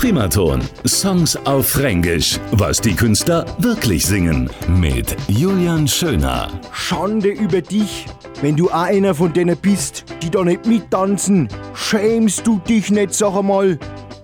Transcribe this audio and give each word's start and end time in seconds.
Primaton. 0.00 0.62
Songs 0.86 1.36
auf 1.44 1.68
Fränkisch. 1.72 2.40
Was 2.52 2.80
die 2.80 2.94
Künstler 2.94 3.44
wirklich 3.58 4.06
singen. 4.06 4.48
Mit 4.66 5.14
Julian 5.28 5.86
Schöner. 5.86 6.48
Schande 6.72 7.28
über 7.28 7.60
dich, 7.60 8.06
wenn 8.40 8.56
du 8.56 8.70
einer 8.70 9.14
von 9.14 9.34
denen 9.34 9.58
bist, 9.58 10.06
die 10.22 10.30
da 10.30 10.42
nicht 10.42 10.64
mittanzen. 10.64 11.48
Schämst 11.74 12.46
du 12.46 12.58
dich 12.60 12.90
nicht, 12.90 13.12
sag 13.12 13.36
einmal. 13.36 13.78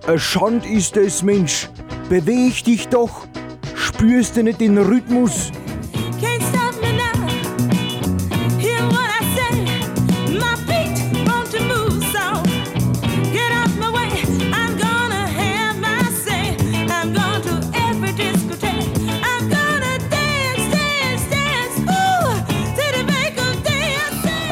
Ein 0.07 0.17
Schand 0.17 0.65
ist 0.65 0.97
es, 0.97 1.21
Mensch. 1.21 1.69
Beweg 2.09 2.63
dich 2.63 2.87
doch. 2.87 3.27
Spürst 3.75 4.35
du 4.35 4.41
nicht 4.41 4.59
den 4.59 4.79
Rhythmus? 4.79 5.51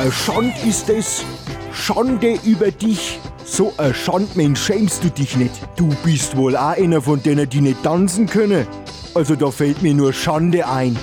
I 0.05 0.09
say. 0.09 0.36
Ein 0.36 0.36
Schand 0.36 0.66
ist 0.66 0.90
es. 0.90 1.26
Schande 1.73 2.38
über 2.44 2.70
dich. 2.70 3.20
So 3.44 3.73
ein 3.77 3.94
Schandmensch 3.94 4.62
schämst 4.62 5.04
du 5.04 5.09
dich 5.09 5.36
nicht. 5.36 5.54
Du 5.76 5.90
bist 6.04 6.38
wohl 6.38 6.55
auch 6.55 6.77
einer 6.77 7.02
von 7.02 7.23
denen, 7.23 7.50
die 7.50 7.62
nicht 7.62 7.82
tanzen 7.82 8.27
können. 8.27 8.68
Also 9.16 9.36
da 9.36 9.49
fällt 9.49 9.82
mir 9.82 9.94
nur 9.94 10.13
Schande 10.13 10.68
ein. 10.68 10.98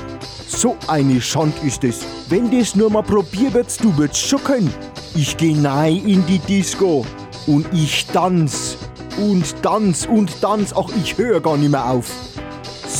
So 0.46 0.76
eine 0.86 1.20
Schand 1.20 1.54
ist 1.64 1.82
es. 1.84 2.00
Wenn 2.28 2.56
das 2.56 2.76
nur 2.76 2.90
mal 2.90 3.02
probiert 3.02 3.54
wird, 3.54 3.82
du 3.82 3.96
wird's 3.96 4.20
schon 4.20 4.44
können. 4.44 4.74
Ich 5.14 5.36
geh 5.36 5.54
nein 5.54 6.02
in 6.06 6.24
die 6.26 6.38
Disco 6.38 7.04
und 7.46 7.66
ich 7.72 8.06
tanz 8.06 8.76
und 9.18 9.62
tanz 9.62 10.06
und 10.06 10.40
tanz. 10.40 10.72
Ach, 10.76 10.88
ich 11.02 11.18
höre 11.18 11.40
gar 11.40 11.56
nicht 11.56 11.70
mehr 11.70 11.90
auf. 11.90 12.10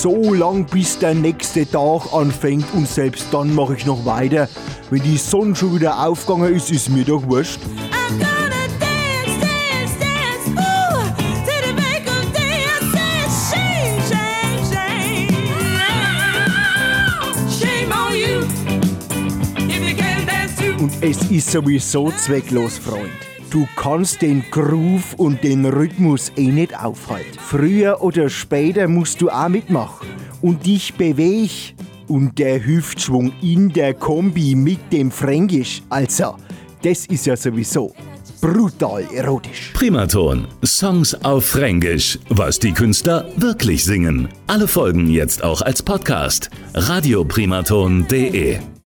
So 0.02 0.34
lang 0.34 0.64
bis 0.64 0.98
der 0.98 1.14
nächste 1.14 1.64
Tag 1.64 2.12
anfängt 2.12 2.64
und 2.74 2.88
selbst 2.88 3.26
dann 3.30 3.54
mache 3.54 3.76
ich 3.76 3.86
noch 3.86 4.04
weiter. 4.04 4.48
Wenn 4.90 5.00
die 5.00 5.16
Sonne 5.16 5.54
schon 5.54 5.76
wieder 5.76 6.04
aufgegangen 6.04 6.52
ist, 6.56 6.72
ist 6.72 6.90
mir 6.90 7.04
doch 7.04 7.24
wurscht. 7.28 7.60
Und 20.80 20.92
es 21.00 21.30
ist 21.30 21.52
sowieso 21.52 22.10
zwecklos, 22.10 22.76
Freund. 22.78 23.31
Du 23.52 23.68
kannst 23.76 24.22
den 24.22 24.42
Groove 24.50 25.12
und 25.18 25.44
den 25.44 25.66
Rhythmus 25.66 26.32
eh 26.36 26.50
nicht 26.50 26.74
aufhalten. 26.74 27.38
Früher 27.38 28.00
oder 28.00 28.30
später 28.30 28.88
musst 28.88 29.20
du 29.20 29.28
auch 29.28 29.50
mitmachen 29.50 30.08
und 30.40 30.64
dich 30.64 30.94
beweg. 30.94 31.74
Und 32.08 32.38
der 32.38 32.64
Hüftschwung 32.64 33.30
in 33.42 33.70
der 33.70 33.92
Kombi 33.92 34.54
mit 34.54 34.90
dem 34.90 35.10
Fränkisch, 35.10 35.82
also, 35.90 36.36
das 36.82 37.04
ist 37.04 37.26
ja 37.26 37.36
sowieso 37.36 37.92
brutal 38.40 39.06
erotisch. 39.14 39.70
Primaton. 39.74 40.48
Songs 40.64 41.12
auf 41.22 41.44
Fränkisch. 41.44 42.18
Was 42.30 42.58
die 42.58 42.72
Künstler 42.72 43.26
wirklich 43.36 43.84
singen. 43.84 44.28
Alle 44.46 44.66
Folgen 44.66 45.10
jetzt 45.10 45.44
auch 45.44 45.60
als 45.60 45.82
Podcast. 45.82 46.48
radioprimaton.de 46.72 48.71